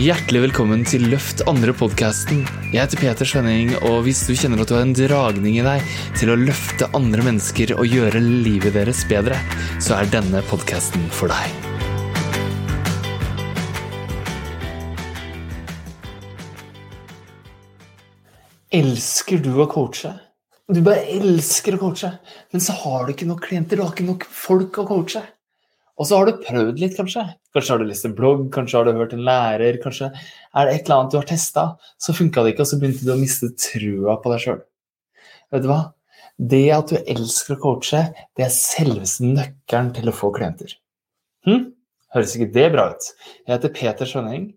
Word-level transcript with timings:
Hjertelig 0.00 0.40
velkommen 0.46 0.80
til 0.88 1.02
Løft 1.12 1.42
andre-podkasten. 1.50 2.38
Jeg 2.72 2.78
heter 2.78 3.00
Peter 3.02 3.28
Svenning, 3.28 3.74
og 3.84 4.06
hvis 4.06 4.22
du 4.24 4.30
kjenner 4.32 4.62
at 4.62 4.70
du 4.70 4.72
har 4.72 4.86
en 4.86 4.94
dragning 4.96 5.58
i 5.58 5.64
deg 5.66 5.90
til 6.16 6.30
å 6.32 6.36
løfte 6.40 6.86
andre 6.96 7.20
mennesker 7.26 7.74
og 7.74 7.84
gjøre 7.84 8.22
livet 8.24 8.72
deres 8.78 9.02
bedre, 9.10 9.36
så 9.76 9.98
er 9.98 10.08
denne 10.08 10.40
podkasten 10.48 11.04
for 11.12 11.28
deg. 11.28 11.52
Elsker 18.80 19.44
du 19.44 19.52
å 19.60 19.68
coache? 19.68 20.14
Du 20.64 20.80
bare 20.80 21.04
elsker 21.12 21.76
å 21.76 21.82
coache, 21.84 22.14
men 22.54 22.64
så 22.64 22.78
har 22.86 23.04
du 23.04 23.12
ikke 23.12 23.28
nok 23.28 23.44
klienter, 23.50 23.76
du 23.76 23.84
har 23.84 23.92
ikke 23.92 24.08
nok 24.08 24.24
folk 24.32 24.80
å 24.80 24.88
coache. 24.94 25.26
Og 26.00 26.08
så 26.08 26.16
har 26.16 26.26
du 26.30 26.40
prøvd 26.40 26.78
litt, 26.80 26.96
kanskje. 26.96 27.26
Kanskje 27.52 27.74
har 27.74 27.82
du 27.82 27.88
lest 27.90 28.06
en 28.08 28.16
blogg, 28.16 28.46
kanskje 28.54 28.78
har 28.78 28.88
du 28.88 28.96
hørt 28.96 29.12
en 29.12 29.26
lærer, 29.26 29.76
kanskje 29.82 30.08
er 30.08 30.66
det 30.66 30.78
et 30.78 30.86
eller 30.86 30.96
annet 30.96 31.12
du 31.12 31.18
har 31.20 31.28
testa. 31.28 31.64
Så 32.00 32.16
funka 32.16 32.44
det 32.44 32.54
ikke, 32.54 32.64
og 32.64 32.70
så 32.70 32.78
begynte 32.80 33.04
du 33.04 33.12
å 33.12 33.20
miste 33.20 33.50
trua 33.60 34.16
på 34.22 34.32
deg 34.32 34.44
sjøl. 34.46 34.62
Vet 35.52 35.66
du 35.66 35.68
hva? 35.68 35.80
Det 36.40 36.62
at 36.72 36.88
du 36.88 36.96
elsker 37.02 37.58
å 37.58 37.60
coache, 37.60 38.00
det 38.38 38.46
er 38.46 38.54
selveste 38.54 39.28
nøkkelen 39.28 39.92
til 39.98 40.08
å 40.08 40.16
få 40.16 40.32
klienter. 40.38 40.72
Hm? 41.44 41.68
Høres 42.14 42.32
ikke 42.34 42.48
det 42.56 42.64
bra 42.72 42.88
ut? 42.90 43.10
Jeg 43.44 43.52
heter 43.52 43.74
Peter 43.76 44.08
Skjønning, 44.08 44.48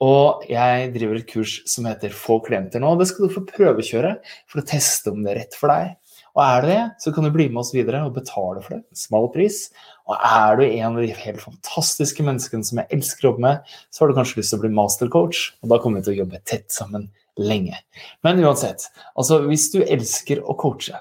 og 0.00 0.46
jeg 0.48 0.92
driver 0.94 1.18
et 1.18 1.26
kurs 1.28 1.58
som 1.68 1.84
heter 1.90 2.14
Få 2.16 2.38
klienter 2.46 2.80
nå. 2.80 2.94
Det 2.96 3.10
skal 3.10 3.26
du 3.26 3.34
få 3.34 3.42
prøvekjøre 3.50 4.14
for 4.48 4.62
å 4.62 4.64
teste 4.70 5.12
om 5.12 5.20
det 5.24 5.34
er 5.34 5.40
rett 5.42 5.58
for 5.58 5.74
deg. 5.74 5.96
Og 6.32 6.40
er 6.44 6.62
du 6.62 6.68
det, 6.70 6.82
så 7.02 7.12
kan 7.12 7.26
du 7.26 7.32
bli 7.34 7.48
med 7.50 7.60
oss 7.60 7.74
videre 7.74 8.00
og 8.06 8.14
betale 8.16 8.62
for 8.64 8.78
det. 8.78 8.96
Smal 8.96 9.28
pris. 9.34 9.66
Og 10.08 10.14
er 10.16 10.56
du 10.56 10.64
en 10.64 10.94
av 10.94 11.02
de 11.02 11.10
helt 11.12 11.42
fantastiske 11.42 12.24
menneskene 12.24 12.64
som 12.64 12.80
jeg 12.80 12.88
elsker 12.96 13.26
å 13.26 13.32
jobbe 13.32 13.44
med, 13.44 13.74
så 13.92 14.02
har 14.02 14.10
du 14.12 14.16
kanskje 14.16 14.40
lyst 14.40 14.54
til 14.54 14.60
å 14.60 14.64
bli 14.64 14.72
mastercoach, 14.78 15.42
og 15.60 15.72
da 15.72 15.78
kommer 15.82 16.00
vi 16.00 16.08
til 16.08 16.14
å 16.14 16.20
jobbe 16.22 16.40
tett 16.48 16.72
sammen 16.72 17.10
lenge. 17.40 17.76
Men 18.24 18.40
uansett, 18.44 18.88
altså 19.12 19.42
hvis 19.44 19.68
du 19.74 19.82
elsker 19.84 20.42
å 20.44 20.56
coache, 20.60 20.96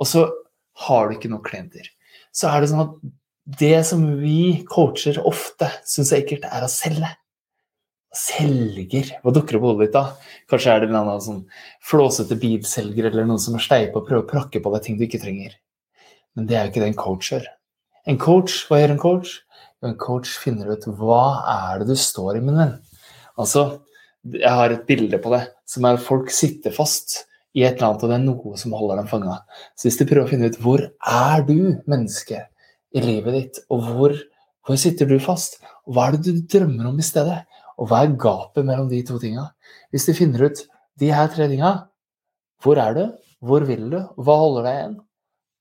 og 0.00 0.08
så 0.08 0.26
har 0.86 1.08
du 1.08 1.16
ikke 1.16 1.30
nok 1.30 1.46
klienter, 1.46 1.86
så 2.34 2.50
er 2.50 2.62
det 2.62 2.72
sånn 2.72 2.84
at 2.84 3.00
det 3.60 3.78
som 3.86 4.02
vi 4.20 4.62
coacher 4.70 5.18
ofte 5.26 5.70
syns 5.88 6.12
er 6.12 6.22
ekkelt, 6.24 6.46
er 6.46 6.66
å 6.66 6.70
selge. 6.70 7.10
Selger. 8.16 9.12
Hva 9.22 9.32
dukker 9.34 9.58
opp 9.58 9.64
i 9.64 9.68
hodet 9.68 9.86
ditt 9.86 9.94
da? 9.94 10.04
Kanskje 10.50 10.72
er 10.72 10.82
det 10.82 10.90
en 10.90 10.98
annen 10.98 11.22
sånn 11.22 11.44
flåsete 11.86 12.38
bilselger 12.40 13.10
eller 13.10 13.28
noen 13.28 13.42
som 13.42 13.54
er 13.54 13.62
steip 13.62 13.94
og 13.94 14.08
prøver 14.08 14.24
å 14.24 14.30
prakke 14.30 14.62
på 14.62 14.72
deg 14.74 14.86
ting 14.86 14.98
du 14.98 15.06
ikke 15.06 15.22
trenger. 15.22 15.54
Men 16.34 16.48
det 16.50 16.56
er 16.56 16.66
jo 16.66 16.72
ikke 16.72 16.82
det 16.82 16.90
en 16.90 16.98
coach 16.98 17.30
gjør. 17.30 17.46
En 18.10 18.18
coach, 18.18 18.56
hva 18.66 18.80
gjør 18.80 18.94
en 18.96 19.02
coach? 19.02 19.36
En 19.86 19.96
coach 20.00 20.32
finner 20.42 20.72
ut 20.74 20.88
hva 20.98 21.24
er 21.52 21.80
det 21.80 21.92
du 21.92 21.96
står 21.98 22.40
i, 22.40 22.44
min 22.44 22.58
venn. 22.58 22.76
Altså, 23.40 23.80
jeg 24.26 24.52
har 24.58 24.74
et 24.74 24.86
bilde 24.88 25.20
på 25.22 25.32
det 25.32 25.44
som 25.68 25.86
er 25.86 25.96
at 25.96 26.04
folk 26.04 26.32
sitter 26.34 26.74
fast 26.74 27.22
i 27.56 27.64
et 27.64 27.78
eller 27.78 27.90
annet, 27.90 28.02
og 28.04 28.10
det 28.10 28.16
er 28.18 28.26
noe 28.26 28.58
som 28.60 28.74
holder 28.76 29.00
dem 29.00 29.08
fanga. 29.10 29.38
Så 29.78 29.88
hvis 29.88 29.98
du 29.98 30.04
prøver 30.04 30.26
å 30.26 30.30
finne 30.30 30.50
ut 30.50 30.58
hvor 30.62 30.82
er 30.86 31.46
du, 31.46 31.80
menneske, 31.90 32.44
i 32.90 33.02
livet 33.04 33.36
ditt, 33.36 33.62
og 33.70 33.86
hvor, 33.86 34.14
hvor 34.66 34.78
sitter 34.80 35.06
du 35.06 35.16
fast, 35.22 35.60
og 35.86 35.94
hva 35.94 36.08
er 36.08 36.18
det 36.18 36.26
du 36.26 36.42
drømmer 36.58 36.90
om 36.90 36.98
i 36.98 37.06
stedet? 37.06 37.40
Og 37.80 37.88
hva 37.88 38.02
er 38.04 38.16
gapet 38.20 38.66
mellom 38.66 38.90
de 38.90 39.00
to 39.08 39.16
tinga? 39.20 39.46
Hvis 39.92 40.06
du 40.08 40.12
finner 40.16 40.50
ut 40.50 40.62
de 41.00 41.10
her 41.14 41.30
tre 41.32 41.48
tinga, 41.48 41.72
hvor 42.60 42.80
er 42.80 42.96
du, 42.96 43.04
hvor 43.40 43.64
vil 43.64 43.86
du, 43.92 43.98
hva 44.20 44.36
holder 44.42 44.66
deg 44.66 44.78
igjen, 44.78 44.96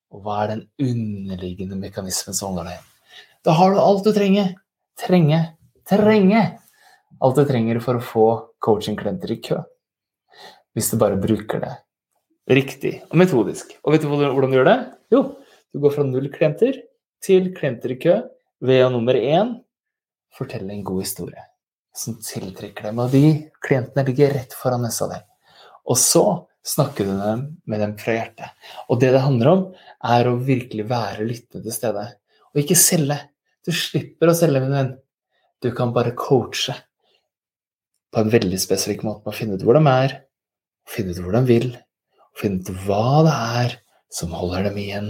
og 0.09 0.23
hva 0.25 0.39
er 0.43 0.51
den 0.51 0.63
underliggende 0.83 1.77
mekanismen 1.79 2.35
som 2.35 2.51
holder 2.51 2.67
deg 2.67 2.77
igjen? 2.77 2.87
Da 3.47 3.55
har 3.55 3.71
du 3.71 3.79
alt 3.79 4.03
du 4.03 4.11
trenger. 4.11 4.55
Trenge. 4.99 5.39
Trenge! 5.87 6.41
Alt 7.23 7.39
du 7.39 7.45
trenger 7.47 7.79
for 7.83 7.99
å 7.99 8.03
få 8.03 8.25
coaching-klienter 8.63 9.31
i 9.31 9.39
kø. 9.43 9.61
Hvis 10.75 10.91
du 10.91 10.99
bare 10.99 11.19
bruker 11.19 11.63
det 11.63 11.77
riktig 12.49 12.97
og 13.07 13.15
metodisk. 13.21 13.71
Og 13.85 13.93
vet 13.93 14.03
du 14.03 14.09
hvordan 14.11 14.51
du 14.51 14.57
gjør 14.57 14.67
det? 14.67 14.79
Jo, 15.13 15.21
du 15.71 15.79
går 15.83 15.95
fra 15.95 16.05
null 16.07 16.27
klienter 16.33 16.81
til 17.23 17.51
klienter 17.55 17.93
i 17.95 17.99
kø 18.01 18.17
ved 18.65 18.83
å 18.85 18.91
nummer 18.91 19.15
én 19.15 19.55
fortelle 20.35 20.73
en 20.73 20.85
god 20.85 21.05
historie 21.05 21.45
som 21.95 22.17
tiltrekker 22.23 22.89
dem. 22.89 23.01
Og 23.01 23.13
de 23.13 23.23
klientene 23.65 24.05
ligger 24.07 24.33
rett 24.35 24.55
foran 24.57 24.83
nesa 24.85 25.09
di. 25.11 25.19
Og 25.89 25.97
så 25.99 26.23
snakker 26.65 27.07
du 27.07 27.13
med 27.69 27.81
dem 27.81 27.95
fra 27.99 28.15
hjertet. 28.17 28.53
Og 28.89 28.99
det 29.01 29.11
det 29.15 29.23
handler 29.23 29.51
om, 29.51 29.65
er 30.05 30.29
å 30.29 30.37
virkelig 30.37 30.85
være 30.89 31.27
lyttende 31.27 31.65
til 31.65 31.75
stede. 31.75 32.05
Og 32.53 32.63
ikke 32.63 32.77
selge. 32.79 33.19
Du 33.65 33.71
slipper 33.75 34.31
å 34.31 34.37
selge, 34.37 34.61
min 34.63 34.75
venn. 34.75 34.93
Du 35.59 35.71
kan 35.75 35.91
bare 35.95 36.15
coache 36.17 36.75
på 38.09 38.21
en 38.21 38.31
veldig 38.31 38.57
spesifikk 38.61 39.03
måte 39.05 39.25
med 39.25 39.33
å 39.33 39.37
finne 39.37 39.57
ut 39.57 39.65
hvor 39.65 39.77
de 39.77 39.83
er, 39.91 40.15
finne 40.89 41.13
ut 41.13 41.19
hvor 41.21 41.35
de 41.35 41.41
vil, 41.45 41.67
finne 42.39 42.63
ut 42.63 42.85
hva 42.87 43.25
det 43.27 43.35
er 43.59 43.75
som 44.13 44.33
holder 44.33 44.69
dem 44.69 44.79
igjen 44.81 45.09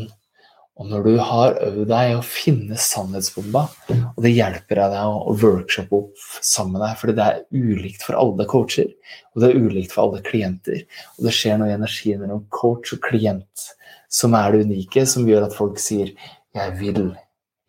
og 0.80 0.88
når 0.88 1.04
du 1.04 1.16
har 1.20 1.58
øvd 1.66 1.82
deg 1.90 2.14
å 2.16 2.24
finne 2.24 2.78
sannhetsbomba, 2.80 3.66
og 3.92 4.20
det 4.24 4.32
hjelper 4.32 4.80
deg 4.80 4.96
å 5.00 5.34
workshoppe 5.42 5.98
opp 5.98 6.28
sammen 6.40 6.78
med 6.78 6.86
deg, 6.86 6.94
fordi 7.02 7.16
det 7.18 7.26
er 7.26 7.42
ulikt 7.52 8.06
for 8.08 8.20
alle 8.20 8.48
coacher, 8.48 8.88
og 9.34 9.44
det 9.44 9.50
er 9.50 9.60
ulikt 9.60 9.92
for 9.96 10.06
alle 10.06 10.24
klienter, 10.24 10.86
og 11.18 11.28
det 11.28 11.36
skjer 11.36 11.60
noe 11.60 11.68
i 11.68 11.76
energien 11.76 12.24
mellom 12.24 12.46
coach 12.56 12.96
og 12.96 13.04
klient 13.10 13.68
som 14.10 14.34
er 14.40 14.56
det 14.56 14.64
unike, 14.70 15.04
som 15.06 15.28
gjør 15.28 15.50
at 15.50 15.58
folk 15.58 15.78
sier 15.84 16.16
'jeg 16.56 16.72
vil 16.80 17.16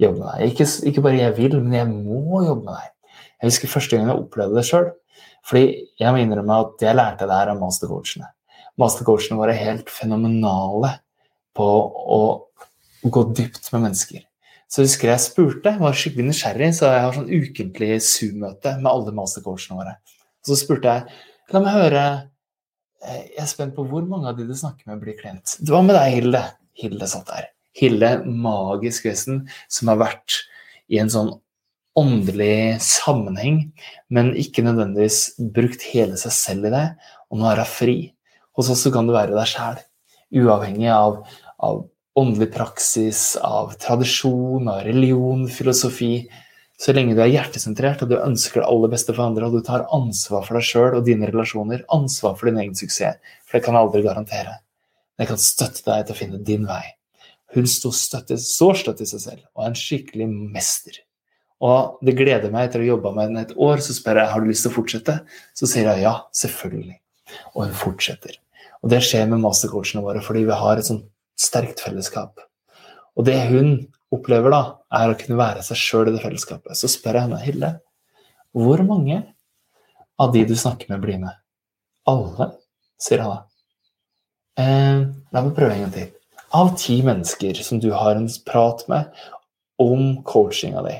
jobbe 0.01 0.19
med 0.19 0.29
deg'. 0.31 0.47
Ikke, 0.51 0.67
ikke 0.89 1.03
bare 1.03 1.19
'jeg 1.19 1.37
vil', 1.37 1.61
men 1.61 1.73
'jeg 1.73 1.89
må 1.89 2.47
jobbe 2.47 2.65
med 2.65 2.75
deg'. 2.75 2.91
Jeg 3.41 3.51
husker 3.51 3.69
første 3.69 3.97
gang 3.97 4.09
jeg 4.09 4.17
opplevde 4.17 4.57
det 4.57 4.65
sjøl. 4.65 4.91
Fordi 5.47 5.87
jeg 5.99 6.13
må 6.13 6.21
innrømme 6.21 6.59
at 6.61 6.83
jeg 6.85 6.97
lærte 6.97 7.27
det 7.27 7.37
her 7.37 7.49
av 7.49 7.61
mastercoachene. 7.61 8.29
Mastercoachene 8.79 9.39
var 9.41 9.53
helt 9.57 9.89
fenomenale 9.89 11.01
på 11.57 11.65
å 11.65 12.21
gå 13.03 13.23
dypt 13.37 13.71
med 13.73 13.89
mennesker. 13.89 14.25
Så 14.71 14.85
husker 14.85 15.11
jeg 15.11 15.23
spurte, 15.25 15.73
var 15.81 15.97
skikkelig 15.99 16.29
nysgjerrig, 16.29 16.71
så 16.77 16.93
jeg 16.93 17.05
har 17.05 17.17
sånn 17.17 17.31
ukentlig 17.31 17.97
Zoom-møte 18.07 18.77
med 18.79 18.91
alle 18.93 19.15
mastercoachene 19.17 19.81
våre. 19.81 19.97
Så 20.47 20.59
spurte 20.59 20.95
jeg 20.95 21.27
La 21.51 21.59
meg 21.59 21.75
høre 21.75 22.03
eh, 23.03 23.23
Jeg 23.33 23.41
er 23.43 23.49
spent 23.51 23.75
på 23.75 23.83
hvor 23.91 24.05
mange 24.07 24.31
av 24.31 24.37
de 24.39 24.47
du 24.47 24.55
snakker 24.55 24.87
med, 24.87 25.01
blir 25.03 25.17
klient. 25.19 25.57
Det 25.59 25.75
var 25.75 25.83
med 25.83 25.99
deg, 25.99 26.15
Hilde. 26.21 26.45
Hilde 26.79 27.09
satt 27.11 27.27
der. 27.33 27.49
Hilde, 27.75 28.13
magisk 28.25 29.09
vesen, 29.09 29.43
som 29.67 29.91
har 29.91 29.99
vært 30.05 30.39
i 30.91 31.01
en 31.03 31.11
sånn 31.11 31.33
åndelig 31.99 32.79
sammenheng, 32.87 33.65
men 34.15 34.31
ikke 34.39 34.63
nødvendigvis 34.63 35.35
brukt 35.55 35.83
hele 35.91 36.19
seg 36.21 36.35
selv 36.37 36.71
i 36.71 36.75
det. 36.77 36.87
Og 37.31 37.43
nå 37.43 37.51
er 37.51 37.65
hun 37.65 37.71
fri. 37.71 37.97
Hos 38.59 38.71
oss 38.71 38.87
kan 38.95 39.11
du 39.11 39.15
være 39.15 39.35
deg 39.35 39.51
sjæl, 39.51 39.83
uavhengig 40.43 40.91
av, 40.95 41.25
av 41.59 41.83
åndelig 42.19 42.51
praksis, 42.55 43.37
av 43.37 43.75
tradisjon, 43.81 44.69
av 44.69 44.85
religion, 44.87 45.47
filosofi. 45.49 46.29
Så 46.81 46.95
lenge 46.97 47.15
du 47.15 47.21
er 47.23 47.31
hjertesentrert 47.31 48.03
og 48.05 48.11
du 48.11 48.17
ønsker 48.17 48.63
det 48.63 48.71
aller 48.71 48.93
beste 48.93 49.13
for 49.13 49.27
andre, 49.27 49.47
og 49.47 49.59
du 49.59 49.67
tar 49.67 49.85
ansvar 49.93 50.47
for 50.47 50.57
deg 50.57 50.65
sjøl 50.67 50.97
og 50.97 51.05
dine 51.07 51.29
relasjoner, 51.29 51.85
ansvar 51.93 52.39
for 52.39 52.49
din 52.49 52.63
egen 52.63 52.79
suksess, 52.79 53.21
for 53.45 53.59
det 53.59 53.67
kan 53.67 53.77
jeg 53.77 53.87
aldri 53.87 54.03
garantere. 54.07 54.57
Men 55.15 55.27
jeg 55.27 55.33
kan 55.35 55.45
støtte 55.45 55.85
deg 55.85 56.09
til 56.09 56.17
å 56.17 56.21
finne 56.23 56.43
din 56.51 56.65
vei. 56.69 56.83
Hun 57.55 57.67
står 57.69 57.95
støtte, 57.99 58.39
så 58.41 58.73
støtt 58.79 59.03
i 59.03 59.09
seg 59.11 59.23
selv 59.27 59.47
og 59.53 59.65
er 59.65 59.73
en 59.73 59.79
skikkelig 59.79 60.29
mester. 60.31 61.01
Og 61.61 62.01
det 62.07 62.17
gleder 62.17 62.53
meg 62.53 62.69
etter 62.69 62.81
å 62.81 62.87
ha 62.87 62.93
jobba 62.95 63.13
med 63.13 63.27
henne 63.27 63.43
et 63.45 63.57
år, 63.61 63.83
så 63.85 63.93
spør 63.93 64.23
jeg 64.23 64.33
har 64.33 64.41
du 64.41 64.49
lyst 64.49 64.65
til 64.65 64.73
å 64.73 64.77
fortsette. 64.79 65.17
Så 65.59 65.69
sier 65.69 65.91
jeg 65.91 66.07
ja, 66.07 66.15
selvfølgelig. 66.33 66.97
Og 67.53 67.67
hun 67.67 67.75
fortsetter. 67.77 68.39
Og 68.81 68.93
det 68.95 69.03
skjer 69.05 69.29
med 69.29 69.43
mastercoachene 69.43 70.01
våre 70.05 70.23
fordi 70.25 70.47
vi 70.49 70.57
har 70.57 70.81
et 70.81 70.89
sånt 70.89 71.05
sterkt 71.41 71.83
fellesskap. 71.85 72.41
Og 73.17 73.27
det 73.27 73.39
hun 73.51 73.73
opplever, 74.15 74.53
da, 74.53 74.63
er 75.01 75.13
å 75.13 75.19
kunne 75.19 75.39
være 75.39 75.65
seg 75.65 75.79
sjøl 75.79 76.11
i 76.11 76.15
det 76.15 76.23
fellesskapet. 76.25 76.77
Så 76.79 76.91
spør 76.91 77.19
jeg 77.19 77.29
henne, 77.29 77.43
Hilde, 77.45 77.75
hvor 78.57 78.83
mange 78.87 79.21
av 80.21 80.33
de 80.35 80.45
du 80.49 80.57
snakker 80.59 80.91
med, 80.91 81.03
blir 81.05 81.21
med? 81.23 81.37
Alle, 82.11 82.51
sier 83.01 83.23
han 83.23 83.37
da. 83.37 83.43
Eh, 84.61 85.05
la 85.33 85.45
meg 85.45 85.55
prøve 85.57 85.77
en 85.77 85.85
gang 85.87 85.93
til. 85.95 86.09
Av 86.59 86.73
ti 86.79 86.99
mennesker 87.07 87.61
som 87.63 87.79
du 87.83 87.93
har 87.95 88.19
en 88.19 88.27
prat 88.47 88.83
med 88.91 89.21
om 89.81 90.19
coachinga 90.27 90.83
di, 90.85 90.97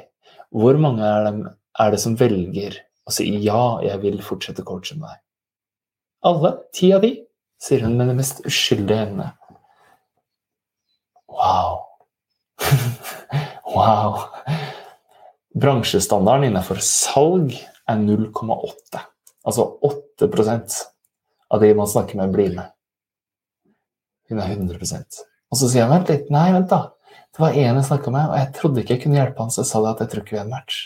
hvor 0.55 0.79
mange 0.81 1.03
er, 1.07 1.27
dem, 1.27 1.43
er 1.83 1.91
det 1.93 1.99
som 2.03 2.15
velger 2.19 2.79
å 3.07 3.15
si 3.15 3.27
ja, 3.43 3.81
jeg 3.85 3.99
vil 4.05 4.23
fortsette 4.25 4.63
å 4.63 4.69
coache 4.71 4.97
med 4.97 5.09
deg? 5.09 5.19
Alle. 6.31 6.55
Ti 6.77 6.93
av 6.95 7.05
de, 7.05 7.15
sier 7.61 7.83
hun 7.85 7.99
med 7.99 8.13
det 8.13 8.17
mest 8.19 8.43
uskyldige 8.47 9.09
emnet. 9.09 9.40
Wow. 11.51 11.87
wow. 13.75 14.19
Bransjestandarden 15.61 16.47
innenfor 16.51 16.79
salg 16.85 17.57
er 17.91 17.99
0,8. 17.99 19.03
Altså 19.43 19.67
8% 20.21 20.77
av 21.51 21.65
de 21.65 21.73
man 21.75 21.91
snakker 21.91 22.21
med, 22.21 22.31
blir 22.37 22.55
med. 22.55 22.71
Hun 24.31 24.39
er 24.39 24.55
100% 24.55 25.25
Og 25.51 25.59
så 25.59 25.67
sier 25.67 25.89
han 25.89 25.97
vent 25.97 26.13
litt, 26.13 26.31
nei, 26.31 26.53
vent 26.55 26.71
da. 26.71 26.93
Det 27.35 27.43
var 27.43 27.57
en 27.59 27.81
jeg 27.81 27.89
snakka 27.89 28.13
med, 28.15 28.31
og 28.31 28.39
jeg 28.39 28.53
trodde 28.55 28.83
ikke 28.83 28.95
jeg 28.95 29.03
kunne 29.03 29.19
hjelpe 29.19 29.43
han, 29.43 29.51
så 29.51 29.65
jeg 29.65 29.71
sa 29.73 29.83
det 29.83 29.91
at 29.91 30.03
jeg 30.05 30.13
tror 30.13 30.23
ikke 30.23 30.37
vi 30.37 30.41
er 30.41 30.47
en 30.47 30.55
match. 30.55 30.79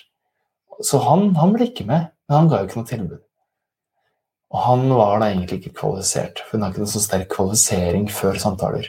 Så 0.80 1.00
han, 1.04 1.28
han 1.36 1.52
ble 1.52 1.68
ikke 1.68 1.86
med. 1.88 2.08
Men 2.24 2.38
han 2.38 2.48
ga 2.48 2.60
jo 2.62 2.68
ikke 2.70 2.80
noe 2.80 2.88
tilbud. 2.88 3.22
Og 4.54 4.60
han 4.64 4.84
var 4.96 5.18
da 5.20 5.28
egentlig 5.28 5.58
ikke 5.60 5.74
kvalifisert, 5.80 6.40
for 6.40 6.56
hun 6.56 6.64
har 6.64 6.72
ikke 6.72 6.84
noe 6.84 6.92
så 6.94 7.02
sterk 7.02 7.28
kvalifisering 7.34 8.06
før 8.12 8.38
samtaler. 8.40 8.88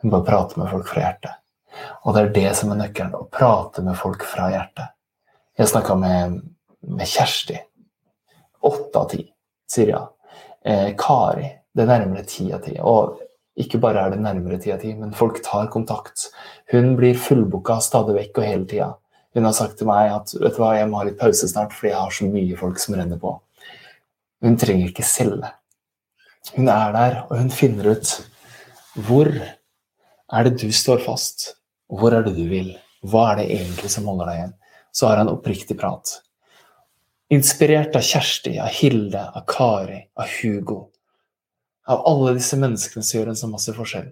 Hun 0.00 0.10
bare 0.12 0.26
prater 0.26 0.60
med 0.60 0.70
folk 0.70 0.88
fra 0.88 1.04
hjertet. 1.04 1.36
Og 2.04 2.14
det 2.14 2.22
er 2.22 2.32
det 2.34 2.50
som 2.58 2.72
er 2.72 2.80
nøkkelen. 2.80 3.16
Å 3.16 3.28
prate 3.32 3.84
med 3.84 3.98
folk 3.98 4.24
fra 4.26 4.48
hjertet. 4.52 4.94
Jeg 5.60 5.68
snakka 5.68 5.96
med, 6.00 6.38
med, 6.88 7.06
Kjersti. 7.08 7.58
Åtte 8.64 9.00
av 9.02 9.10
ti, 9.12 9.24
sier 9.68 9.92
ja. 9.92 10.04
Eh, 10.64 10.92
Kari. 10.98 11.50
Det 11.70 11.84
er 11.84 11.90
nærmere 11.90 12.24
ti 12.28 12.48
av 12.52 12.64
ti. 12.64 12.78
Og 12.80 13.20
ikke 13.60 13.80
bare 13.82 14.06
er 14.06 14.14
det 14.14 14.22
nærmere 14.24 14.60
ti 14.62 14.72
av 14.72 14.80
ti, 14.80 14.94
men 14.96 15.12
folk 15.16 15.42
tar 15.44 15.68
kontakt. 15.72 16.30
Hun 16.72 16.94
blir 16.96 17.18
fullbooka 17.18 17.76
stadig 17.84 18.16
vekk 18.16 18.40
og 18.40 18.48
hele 18.48 18.68
tida. 18.70 18.90
Hun 19.36 19.46
har 19.46 19.54
sagt 19.54 19.78
til 19.78 19.90
meg 19.90 20.10
at 20.14 20.32
vet 20.34 20.56
du 20.56 20.62
hva, 20.62 20.72
jeg 20.78 20.88
må 20.90 20.98
ha 21.00 21.06
litt 21.06 21.20
pause 21.20 21.46
snart 21.46 21.74
fordi 21.76 21.92
jeg 21.92 22.00
har 22.00 22.14
så 22.16 22.26
mye 22.26 22.58
folk 22.58 22.80
som 22.82 22.96
renner 22.98 23.20
på. 23.20 23.36
Hun 24.42 24.56
trenger 24.58 24.88
ikke 24.88 25.06
selge. 25.06 25.52
Hun 26.56 26.70
er 26.72 26.94
der, 26.96 27.16
og 27.28 27.36
hun 27.36 27.52
finner 27.52 27.92
ut 27.92 28.14
hvor 29.06 29.28
er 30.32 30.46
det 30.46 30.60
du 30.62 30.70
står 30.72 31.02
fast? 31.04 31.54
Hvor 31.90 32.14
er 32.14 32.26
det 32.26 32.36
du 32.36 32.44
vil? 32.50 32.72
Hva 33.06 33.32
er 33.32 33.40
det 33.40 33.46
egentlig 33.56 33.90
som 33.90 34.06
holder 34.10 34.30
deg 34.30 34.38
igjen? 34.40 34.52
Så 34.92 35.08
har 35.08 35.20
han 35.20 35.30
oppriktig 35.30 35.76
prat. 35.78 36.16
Inspirert 37.30 37.94
av 37.94 38.02
Kjersti, 38.02 38.56
av 38.58 38.70
Hilde, 38.74 39.22
av 39.22 39.44
Kari, 39.46 40.00
av 40.18 40.30
Hugo, 40.40 40.80
av 41.86 42.02
alle 42.10 42.34
disse 42.38 42.58
menneskene 42.58 43.06
som 43.06 43.18
gjør 43.18 43.32
en 43.32 43.38
så 43.38 43.50
masse 43.50 43.74
forskjell, 43.74 44.08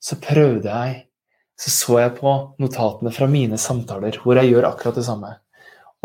så 0.00 0.18
prøvde 0.22 0.72
jeg 0.72 1.04
Så 1.58 1.72
så 1.74 1.96
jeg 1.98 2.12
på 2.20 2.32
notatene 2.62 3.10
fra 3.10 3.26
mine 3.26 3.56
samtaler 3.58 4.14
hvor 4.22 4.38
jeg 4.38 4.52
gjør 4.52 4.68
akkurat 4.68 4.94
det 4.94 5.02
samme, 5.02 5.32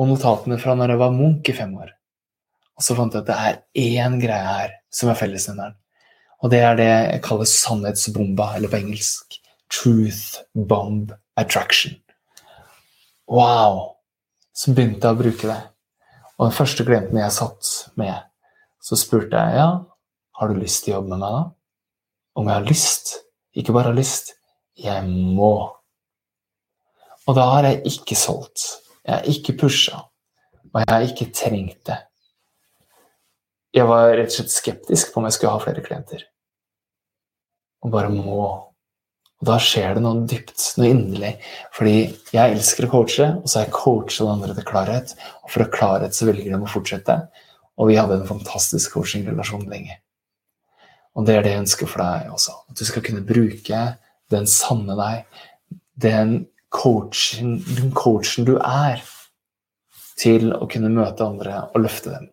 og 0.01 0.07
notatene 0.09 0.57
fra 0.57 0.73
når 0.73 0.95
jeg 0.95 1.01
var 1.03 1.11
munk 1.13 1.51
i 1.51 1.53
fem 1.53 1.75
år. 1.77 1.91
Og 2.73 2.81
så 2.81 2.95
fant 2.97 3.13
jeg 3.13 3.21
at 3.21 3.27
det 3.27 3.35
er 3.37 3.59
én 4.01 4.15
greie 4.17 4.47
her 4.47 4.73
som 4.89 5.11
er 5.13 5.19
fellesnevneren. 5.19 5.75
Og 6.43 6.51
det 6.51 6.59
er 6.59 6.75
det 6.75 6.87
jeg 6.89 7.21
kaller 7.23 7.47
sannhetsbomba, 7.47 8.49
eller 8.57 8.71
på 8.71 8.81
engelsk 8.81 9.37
truth 9.71 10.43
bomb 10.53 11.13
attraction. 11.39 11.95
Wow! 13.31 13.95
Så 14.53 14.75
begynte 14.75 15.07
jeg 15.07 15.15
å 15.15 15.21
bruke 15.21 15.49
det. 15.49 15.59
Og 16.37 16.49
den 16.49 16.55
første 16.55 16.85
klienten 16.85 17.21
jeg 17.21 17.33
satt 17.33 17.71
med, 17.97 18.27
så 18.83 18.99
spurte 18.99 19.39
jeg 19.39 19.57
ja, 19.61 19.69
har 20.37 20.49
du 20.49 20.59
lyst 20.59 20.83
til 20.83 20.93
å 20.93 20.97
jobbe 20.99 21.13
med 21.13 21.23
meg 21.23 21.35
da? 21.37 21.43
Om 22.37 22.49
jeg 22.49 22.59
har 22.59 22.67
lyst? 22.69 23.13
Ikke 23.55 23.75
bare 23.75 23.93
har 23.93 23.97
lyst, 23.97 24.33
jeg 24.75 25.07
må. 25.07 25.53
Og 27.23 27.37
da 27.37 27.49
har 27.55 27.69
jeg 27.69 27.85
ikke 27.93 28.17
solgt. 28.19 28.65
Jeg 29.05 29.15
har 29.15 29.29
ikke 29.31 29.55
pusha. 29.63 30.01
Og 30.73 30.81
jeg 30.81 30.89
har 30.91 31.05
ikke 31.07 31.31
trengt 31.31 31.85
det 31.87 32.01
jeg 33.73 33.89
var 33.89 34.11
rett 34.13 34.29
og 34.29 34.35
slett 34.35 34.53
skeptisk 34.53 35.13
på 35.13 35.19
om 35.19 35.27
jeg 35.27 35.35
skulle 35.37 35.55
ha 35.55 35.61
flere 35.61 35.83
klienter. 35.85 36.21
Og 37.83 37.91
bare 37.91 38.11
må. 38.13 38.45
Og 39.43 39.47
da 39.49 39.57
skjer 39.59 39.97
det 39.97 40.03
noe 40.05 40.23
dypt, 40.29 40.69
noe 40.79 40.91
inderlig. 40.93 41.33
Fordi 41.75 41.95
jeg 42.31 42.55
elsker 42.55 42.87
å 42.87 42.91
coache, 42.93 43.27
og 43.41 43.49
så 43.49 43.59
har 43.59 43.65
jeg 43.67 43.75
coacha 43.75 44.23
den 44.23 44.33
andre 44.37 44.55
til 44.55 44.67
klarhet. 44.69 45.15
Og 45.43 45.51
for 45.51 45.65
å 45.65 45.71
klarhet 45.73 46.15
så 46.15 46.29
velger 46.29 46.53
de 46.53 46.61
å 46.61 46.71
fortsette. 46.71 47.17
Og 47.75 47.89
vi 47.89 47.97
hadde 47.99 48.21
en 48.21 48.29
fantastisk 48.29 48.95
coachingrelasjon 48.95 49.67
lenge. 49.67 49.99
Og 51.13 51.27
det 51.27 51.35
er 51.35 51.45
det 51.45 51.53
jeg 51.53 51.63
ønsker 51.65 51.89
for 51.89 52.01
deg 52.05 52.31
også. 52.33 52.55
At 52.71 52.79
du 52.79 52.85
skal 52.87 53.05
kunne 53.05 53.25
bruke 53.27 53.81
den 54.33 54.47
sanne 54.49 54.95
deg, 54.97 55.41
den 56.01 56.37
coachen, 56.73 57.59
den 57.67 57.91
coachen 57.93 58.47
du 58.47 58.55
er, 58.57 59.03
til 60.17 60.53
å 60.55 60.65
kunne 60.69 60.93
møte 60.93 61.25
andre 61.25 61.65
og 61.73 61.83
løfte 61.83 62.13
dem. 62.13 62.29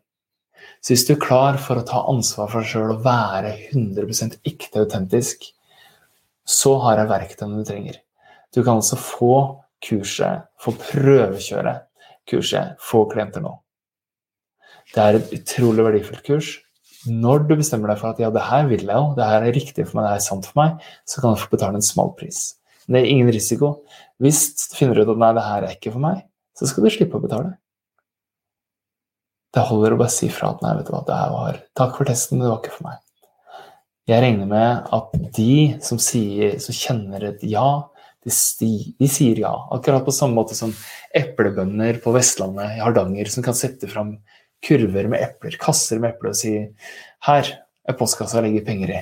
Så 0.80 0.94
hvis 0.94 1.04
du 1.06 1.12
er 1.14 1.22
klar 1.22 1.58
for 1.60 1.80
å 1.80 1.86
ta 1.86 2.02
ansvar 2.08 2.48
for 2.48 2.62
deg 2.62 2.70
sjøl 2.72 2.94
og 2.94 3.02
være 3.04 3.52
100 3.72 4.38
ekte 4.48 4.80
autentisk, 4.80 5.44
så 6.48 6.76
har 6.84 7.02
jeg 7.02 7.10
verktøyene 7.10 7.60
du 7.60 7.68
trenger. 7.68 7.98
Du 8.54 8.62
kan 8.62 8.80
altså 8.80 8.96
få 8.98 9.34
kurset, 9.84 10.48
få 10.60 10.74
prøvekjøre 10.80 11.74
kurset, 12.30 12.80
få 12.82 13.04
klienter 13.12 13.44
nå. 13.44 13.52
Det 14.90 15.04
er 15.04 15.20
et 15.20 15.34
utrolig 15.36 15.86
verdifullt 15.86 16.24
kurs. 16.26 16.50
Når 17.08 17.46
du 17.48 17.54
bestemmer 17.60 17.92
deg 17.92 18.00
for 18.00 18.12
at 18.12 18.20
ja, 18.20 18.28
det 18.32 18.42
her 18.44 18.66
vil 18.68 18.82
jeg 18.82 18.96
jo, 18.96 19.12
det 19.16 19.28
her 19.28 19.44
er 19.46 19.56
riktig 19.56 19.86
for 19.86 20.00
meg, 20.00 20.08
det 20.08 20.16
er 20.18 20.26
sant 20.26 20.48
for 20.48 20.60
meg, 20.60 20.88
så 21.08 21.22
kan 21.22 21.36
du 21.36 21.40
få 21.40 21.52
betale 21.52 21.80
en 21.80 21.86
smal 21.86 22.12
pris. 22.18 22.42
Men 22.86 22.98
det 22.98 23.02
er 23.04 23.12
ingen 23.14 23.32
risiko. 23.32 23.70
Hvis 24.20 24.42
du 24.58 24.76
finner 24.76 25.00
ut 25.00 25.12
at 25.12 25.22
nei, 25.22 25.30
det 25.36 25.46
her 25.46 25.66
er 25.68 25.76
ikke 25.76 25.94
for 25.94 26.02
meg, 26.02 26.24
så 26.58 26.68
skal 26.68 26.84
du 26.84 26.92
slippe 26.92 27.20
å 27.20 27.22
betale. 27.22 27.54
Det 29.54 29.66
holder 29.66 29.94
å 29.94 30.00
bare 30.00 30.14
si 30.14 30.28
fra 30.30 30.52
at 30.54 30.60
nei, 30.62 30.76
vet 30.78 30.88
du 30.88 30.92
hva, 30.94 31.04
det 31.06 31.16
her 31.18 31.32
var 31.34 31.62
Takk 31.78 31.96
for 31.98 32.08
testen, 32.08 32.38
men 32.38 32.46
det 32.46 32.52
var 32.52 32.60
ikke 32.62 32.76
for 32.76 32.86
meg. 32.86 33.00
Jeg 34.10 34.24
regner 34.24 34.48
med 34.50 34.90
at 34.96 35.16
de 35.36 35.54
som, 35.84 35.98
sier, 36.02 36.56
som 36.62 36.74
kjenner 36.74 37.28
et 37.30 37.42
ja, 37.46 37.68
de, 38.24 38.32
de, 39.00 39.08
sier 39.08 39.38
ja. 39.40 39.52
Akkurat 39.72 40.04
på 40.04 40.14
samme 40.14 40.36
måte 40.36 40.56
som 40.58 40.72
eplebønder 41.16 42.00
på 42.04 42.12
Vestlandet, 42.14 42.76
i 42.76 42.82
Hardanger, 42.82 43.30
som 43.32 43.46
kan 43.46 43.56
sette 43.56 43.88
fram 43.90 44.16
kurver 44.66 45.08
med 45.08 45.22
epler, 45.24 45.56
kasser 45.60 46.02
med 46.02 46.14
epler, 46.14 46.34
og 46.34 46.38
si 46.38 46.52
her 47.26 47.52
er 47.88 47.96
postkassa 47.98 48.38
jeg 48.38 48.48
legger 48.48 48.66
penger 48.66 48.94
i. 48.98 49.00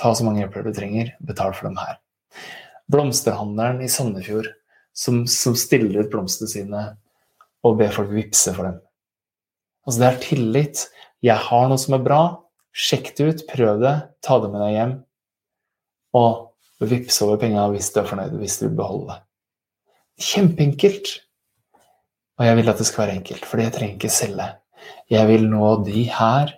Ta 0.00 0.14
så 0.16 0.26
mange 0.26 0.46
epler 0.46 0.66
du 0.66 0.72
trenger, 0.74 1.12
betal 1.22 1.54
for 1.54 1.68
dem 1.68 1.78
her. 1.78 1.98
Blomsterhandleren 2.90 3.82
i 3.84 3.90
Sandefjord 3.90 4.48
som, 4.96 5.24
som 5.30 5.56
stiller 5.58 6.02
ut 6.02 6.10
blomstene 6.12 6.50
sine 6.50 6.86
og 7.64 7.78
ber 7.80 7.92
folk 7.94 8.10
vippse 8.12 8.52
for 8.56 8.68
dem. 8.68 8.80
Altså, 9.84 9.98
det 10.00 10.08
er 10.08 10.22
tillit. 10.22 10.86
Jeg 11.24 11.36
har 11.48 11.68
noe 11.70 11.80
som 11.80 11.96
er 11.96 12.04
bra. 12.04 12.22
Sjekk 12.74 13.12
det 13.16 13.26
ut, 13.28 13.44
prøv 13.52 13.82
det, 13.84 13.94
ta 14.24 14.40
det 14.42 14.50
med 14.50 14.64
deg 14.64 14.74
hjem. 14.74 14.94
Og 16.18 16.88
vips 16.90 17.20
over 17.24 17.38
penga 17.40 17.68
hvis 17.72 17.92
du 17.94 18.00
er 18.02 18.08
fornøyd, 18.08 18.34
hvis 18.40 18.58
du 18.60 18.66
vil 18.66 18.78
beholde 18.80 19.12
det. 19.12 19.20
Kjempeenkelt. 20.24 21.12
Og 22.38 22.48
jeg 22.48 22.58
vil 22.58 22.70
at 22.72 22.80
det 22.80 22.86
skal 22.88 23.04
være 23.04 23.16
enkelt, 23.20 23.46
fordi 23.46 23.66
jeg 23.66 23.74
trenger 23.76 23.94
ikke 23.98 24.10
selge. 24.10 24.48
Jeg 25.12 25.28
vil 25.30 25.46
nå 25.48 25.68
de 25.86 26.02
her, 26.10 26.56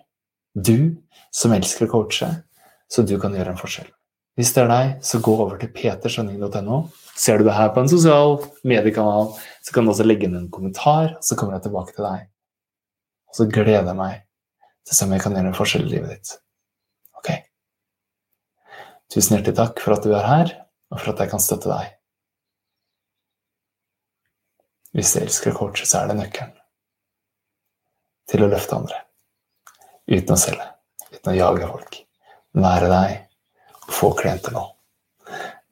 du, 0.57 0.97
som 1.35 1.53
elsker 1.53 1.85
å 1.87 1.93
coache, 1.93 2.31
så 2.89 3.05
du 3.05 3.19
kan 3.21 3.35
gjøre 3.37 3.53
en 3.53 3.61
forskjell. 3.61 3.91
Hvis 4.37 4.53
det 4.53 4.63
er 4.65 4.71
deg, 4.73 4.89
så 5.05 5.21
gå 5.25 5.33
over 5.33 5.57
til 5.61 5.71
peterskjønning.no. 5.73 6.81
Ser 7.17 7.41
du 7.41 7.47
det 7.47 7.57
her 7.57 7.71
på 7.73 7.81
en 7.83 7.93
sosial 7.93 8.39
mediekanal, 8.69 9.31
så 9.65 9.73
kan 9.73 9.85
du 9.85 9.93
også 9.93 10.05
legge 10.05 10.29
inn 10.29 10.37
en 10.37 10.51
kommentar, 10.53 11.15
så 11.25 11.37
kommer 11.37 11.57
jeg 11.57 11.69
tilbake 11.69 11.97
til 11.97 12.05
deg. 12.05 12.27
Så 13.37 13.45
gleder 13.53 13.85
jeg 13.85 13.99
meg 13.99 14.23
til 14.87 14.95
å 14.95 14.97
se 14.97 15.05
om 15.05 15.13
jeg 15.13 15.23
kan 15.25 15.35
gjøre 15.37 15.51
en 15.51 15.57
forskjell 15.59 15.85
i 15.85 15.93
livet 15.93 16.15
ditt. 16.15 16.31
Ok? 17.21 17.29
Tusen 19.13 19.37
hjertelig 19.37 19.59
takk 19.59 19.83
for 19.85 19.97
at 19.97 20.07
du 20.07 20.15
er 20.17 20.25
her, 20.25 20.53
og 20.89 21.03
for 21.03 21.13
at 21.13 21.21
jeg 21.21 21.33
kan 21.35 21.43
støtte 21.43 21.69
deg. 21.69 21.91
Hvis 24.97 25.13
du 25.13 25.21
elsker 25.21 25.53
å 25.53 25.59
coache, 25.59 25.85
så 25.85 26.01
er 26.01 26.09
det 26.09 26.17
nøkkelen 26.23 26.55
til 28.31 28.47
å 28.47 28.49
løfte 28.51 28.79
andre. 28.79 29.03
Uten 30.09 30.33
å 30.33 30.41
selge, 30.41 30.71
uten 31.11 31.33
å 31.35 31.37
jage 31.37 31.69
folk. 31.69 32.01
Være 32.57 32.89
deg 32.91 33.83
og 33.83 33.93
få 33.93 34.15
klienter 34.17 34.57
nå. 34.57 34.65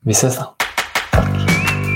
Vi 0.05 0.15
ses, 0.15 0.37
da. 0.37 0.51